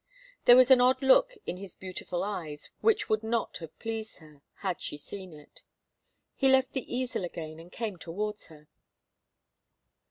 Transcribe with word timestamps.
There 0.45 0.55
was 0.55 0.71
an 0.71 0.81
odd 0.81 1.03
look 1.03 1.35
in 1.45 1.57
his 1.57 1.75
beautiful 1.75 2.23
eyes 2.23 2.71
which 2.79 3.07
would 3.07 3.21
not 3.21 3.57
have 3.57 3.77
pleased 3.77 4.17
her, 4.17 4.41
had 4.61 4.81
she 4.81 4.97
seen 4.97 5.31
it. 5.31 5.61
He 6.35 6.49
left 6.49 6.73
the 6.73 6.91
easel 6.91 7.23
again 7.23 7.59
and 7.59 7.71
came 7.71 7.97
towards 7.97 8.47
her. 8.47 8.67